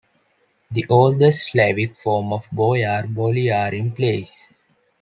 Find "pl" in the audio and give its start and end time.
3.95-4.25